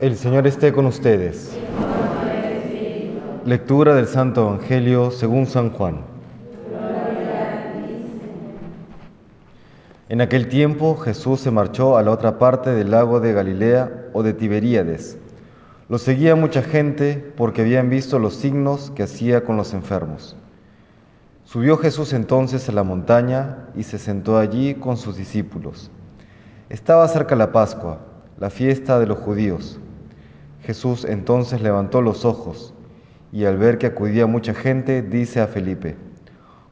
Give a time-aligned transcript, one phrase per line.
[0.00, 1.54] El Señor esté con ustedes.
[3.44, 6.00] Lectura del Santo Evangelio según San Juan.
[10.08, 14.22] En aquel tiempo Jesús se marchó a la otra parte del lago de Galilea o
[14.22, 15.18] de Tiberíades.
[15.90, 20.34] Lo seguía mucha gente porque habían visto los signos que hacía con los enfermos.
[21.44, 25.90] Subió Jesús entonces a la montaña y se sentó allí con sus discípulos.
[26.70, 27.98] Estaba cerca la Pascua,
[28.38, 29.78] la fiesta de los judíos.
[30.62, 32.74] Jesús entonces levantó los ojos
[33.32, 35.96] y al ver que acudía mucha gente, dice a Felipe,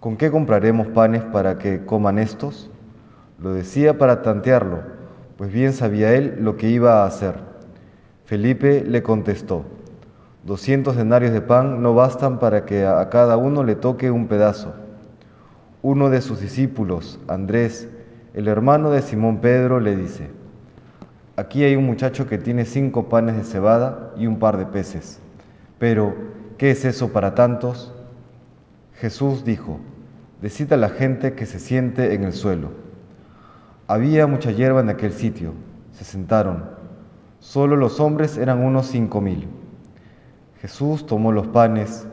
[0.00, 2.70] ¿con qué compraremos panes para que coman estos?
[3.38, 4.82] Lo decía para tantearlo,
[5.36, 7.34] pues bien sabía él lo que iba a hacer.
[8.24, 9.64] Felipe le contestó,
[10.44, 14.74] doscientos denarios de pan no bastan para que a cada uno le toque un pedazo.
[15.82, 17.88] Uno de sus discípulos, Andrés,
[18.32, 20.30] el hermano de Simón Pedro, le dice,
[21.36, 25.18] Aquí hay un muchacho que tiene cinco panes de cebada y un par de peces.
[25.78, 26.14] Pero,
[26.58, 27.92] ¿qué es eso para tantos?
[28.94, 29.80] Jesús dijo,
[30.40, 32.68] Decid a la gente que se siente en el suelo.
[33.88, 35.54] Había mucha hierba en aquel sitio.
[35.92, 36.64] Se sentaron.
[37.40, 39.48] Solo los hombres eran unos cinco mil.
[40.60, 42.06] Jesús tomó los panes,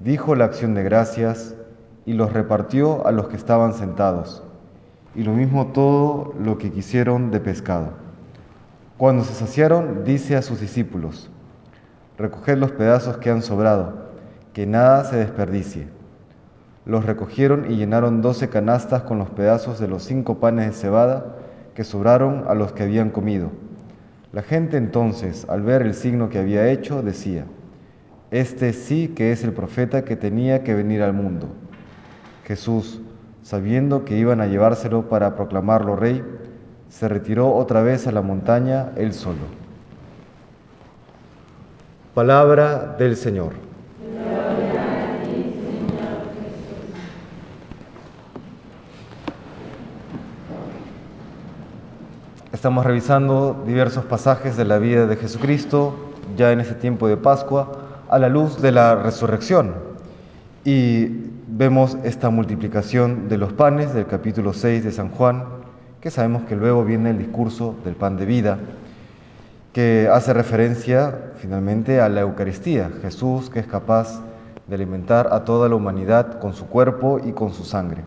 [0.00, 1.56] dijo la acción de gracias
[2.04, 4.44] y los repartió a los que estaban sentados,
[5.14, 8.05] y lo mismo todo lo que quisieron de pescado.
[8.98, 11.30] Cuando se saciaron, dice a sus discípulos,
[12.16, 14.06] recoged los pedazos que han sobrado,
[14.54, 15.88] que nada se desperdicie.
[16.86, 21.36] Los recogieron y llenaron doce canastas con los pedazos de los cinco panes de cebada
[21.74, 23.50] que sobraron a los que habían comido.
[24.32, 27.44] La gente entonces, al ver el signo que había hecho, decía,
[28.30, 31.48] Este sí que es el profeta que tenía que venir al mundo.
[32.44, 33.02] Jesús,
[33.42, 36.24] sabiendo que iban a llevárselo para proclamarlo rey,
[36.88, 39.38] se retiró otra vez a la montaña él solo.
[42.14, 43.52] Palabra del Señor.
[52.52, 55.94] Estamos revisando diversos pasajes de la vida de Jesucristo
[56.36, 57.70] ya en este tiempo de Pascua
[58.08, 59.74] a la luz de la resurrección.
[60.64, 65.44] Y vemos esta multiplicación de los panes del capítulo 6 de San Juan,
[66.06, 68.58] que sabemos que luego viene el discurso del pan de vida,
[69.72, 74.20] que hace referencia finalmente a la Eucaristía, Jesús que es capaz
[74.68, 78.04] de alimentar a toda la humanidad con su cuerpo y con su sangre.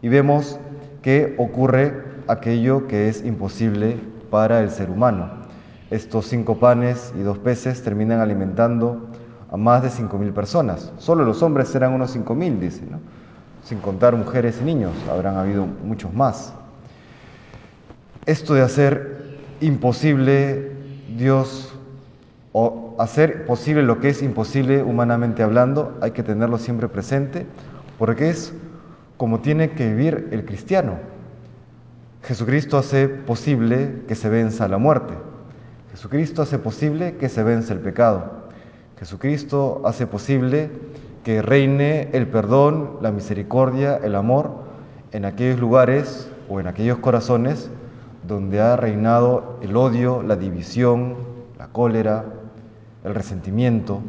[0.00, 0.60] Y vemos
[1.02, 3.98] que ocurre aquello que es imposible
[4.30, 5.28] para el ser humano.
[5.90, 9.08] Estos cinco panes y dos peces terminan alimentando
[9.50, 10.92] a más de cinco mil personas.
[10.98, 13.00] Solo los hombres serán unos cinco mil, dice, ¿no?
[13.64, 16.54] sin contar mujeres y niños, habrán habido muchos más.
[18.26, 20.72] Esto de hacer imposible
[21.16, 21.70] Dios
[22.52, 27.46] o hacer posible lo que es imposible humanamente hablando, hay que tenerlo siempre presente,
[27.98, 28.54] porque es
[29.18, 30.94] como tiene que vivir el cristiano.
[32.22, 35.14] Jesucristo hace posible que se venza la muerte.
[35.90, 38.44] Jesucristo hace posible que se vence el pecado.
[38.98, 40.70] Jesucristo hace posible
[41.24, 44.64] que reine el perdón, la misericordia, el amor
[45.12, 47.70] en aquellos lugares o en aquellos corazones
[48.26, 51.16] donde ha reinado el odio, la división,
[51.58, 52.24] la cólera,
[53.04, 54.00] el resentimiento.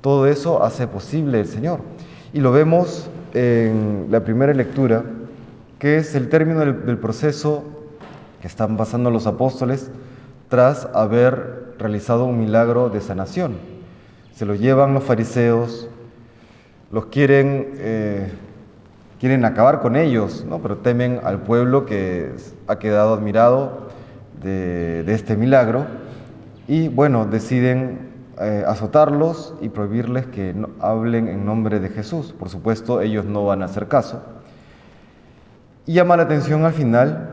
[0.00, 1.80] Todo eso hace posible el Señor.
[2.32, 5.02] Y lo vemos en la primera lectura,
[5.78, 7.64] que es el término del, proceso
[8.40, 9.90] que están pasando los apóstoles
[10.48, 13.56] tras haber realizado un milagro de sanación.
[14.34, 15.88] Se lo llevan los fariseos,
[16.92, 18.30] los quieren eh,
[19.18, 20.60] quieren acabar con ellos, ¿no?
[20.60, 22.32] pero temen al pueblo que
[22.66, 23.88] ha quedado admirado
[24.42, 25.86] de, este milagro
[26.68, 32.34] y bueno, deciden eh, azotarlos y prohibirles que hablen en nombre de Jesús.
[32.38, 34.22] Por supuesto, ellos no van a hacer caso.
[35.86, 37.30] Y llama la atención al final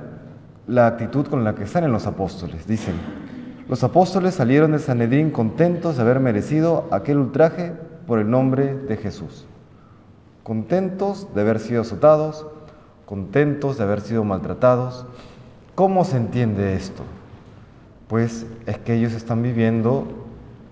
[0.68, 2.66] la actitud con la que salen los apóstoles.
[2.66, 2.96] Dicen,
[3.68, 7.74] los apóstoles salieron de Sanedrín contentos de haber merecido aquel ultraje
[8.08, 9.46] por el nombre de Jesús
[10.46, 12.46] contentos de haber sido azotados,
[13.08, 15.08] contentos de haber sido maltratados.
[15.74, 17.02] ¿Cómo se entiende esto?
[18.08, 20.06] Pues es que ellos están viviendo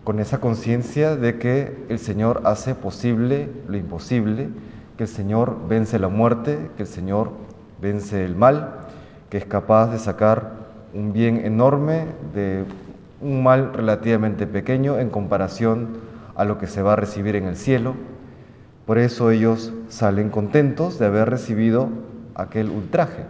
[0.03, 4.49] con esa conciencia de que el Señor hace posible lo imposible,
[4.95, 7.31] que el Señor vence la muerte, que el Señor
[7.81, 8.75] vence el mal,
[9.31, 10.51] que es capaz de sacar
[10.93, 12.05] un bien enorme
[12.35, 12.63] de
[13.21, 15.97] un mal relativamente pequeño en comparación
[16.35, 17.95] a lo que se va a recibir en el cielo.
[18.85, 21.89] Por eso ellos salen contentos de haber recibido
[22.35, 23.23] aquel ultraje.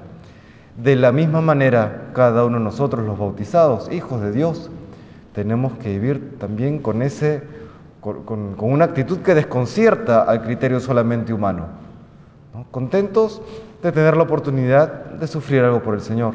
[0.77, 4.71] De la misma manera, cada uno de nosotros, los bautizados, hijos de Dios,
[5.33, 7.43] tenemos que vivir también con, ese,
[8.01, 11.67] con, una actitud que desconcierta al criterio solamente humano.
[12.55, 12.65] ¿no?
[12.71, 13.41] Contentos
[13.83, 16.33] de tener la oportunidad de sufrir algo por el Señor.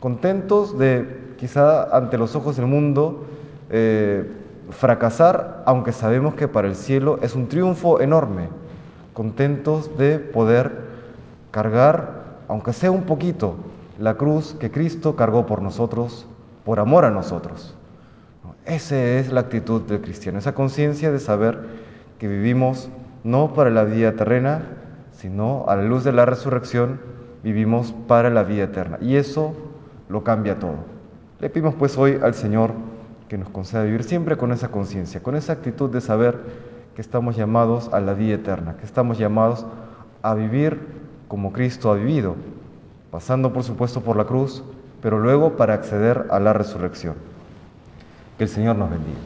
[0.00, 3.24] Contentos de, quizá ante los ojos del mundo,
[3.70, 4.39] eh,
[4.70, 8.48] fracasar, aunque sabemos que para el cielo es un triunfo enorme.
[9.12, 10.72] Contentos de poder
[11.50, 13.56] cargar, aunque sea un poquito,
[13.98, 16.26] la cruz que Cristo cargó por nosotros,
[16.64, 17.74] por amor a nosotros.
[18.64, 21.58] Esa es la actitud del cristiano, esa conciencia de saber
[22.18, 22.88] que vivimos
[23.24, 24.62] no para la vida terrena,
[25.12, 27.00] sino a la luz de la resurrección
[27.42, 28.98] vivimos para la vida eterna.
[29.00, 29.54] Y eso
[30.08, 30.76] lo cambia todo.
[31.40, 32.72] Le pedimos pues hoy al Señor
[33.30, 36.36] que nos conceda vivir siempre con esa conciencia, con esa actitud de saber
[36.96, 39.64] que estamos llamados a la vida eterna, que estamos llamados
[40.20, 40.80] a vivir
[41.28, 42.34] como Cristo ha vivido,
[43.12, 44.64] pasando por supuesto por la cruz,
[45.00, 47.14] pero luego para acceder a la resurrección.
[48.36, 49.20] Que el Señor nos bendiga.